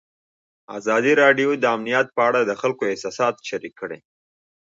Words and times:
ازادي 0.77 1.13
راډیو 1.21 1.49
د 1.57 1.63
امنیت 1.75 2.07
په 2.15 2.21
اړه 2.29 2.39
د 2.43 2.51
خلکو 2.61 2.83
احساسات 2.91 3.35
شریک 3.49 3.73
کړي. 3.81 3.99